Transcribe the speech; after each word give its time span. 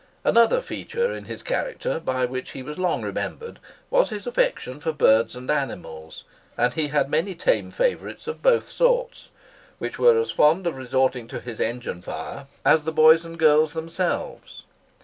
Another 0.23 0.63
feature 0.63 1.11
in 1.11 1.25
his 1.25 1.43
character, 1.43 1.99
by 1.99 2.25
which 2.25 2.53
he 2.53 2.63
was 2.63 2.79
long 2.79 3.03
remembered, 3.03 3.59
was 3.91 4.09
his 4.09 4.25
affection 4.25 4.79
for 4.79 4.91
birds 4.91 5.35
and 5.35 5.51
animals; 5.51 6.23
and 6.57 6.73
he 6.73 6.87
had 6.87 7.07
many 7.07 7.35
tame 7.35 7.69
favourites 7.69 8.25
of 8.25 8.41
both 8.41 8.67
sorts, 8.67 9.29
which 9.77 9.99
were 9.99 10.19
as 10.19 10.31
fond 10.31 10.65
of 10.65 10.75
resorting 10.75 11.27
to 11.27 11.39
his 11.39 11.59
engine 11.59 12.01
fire 12.01 12.47
as 12.65 12.83
the 12.83 12.91
boys 12.91 13.23
and 13.23 13.37
girls 13.37 13.73
themselves. 13.73 14.63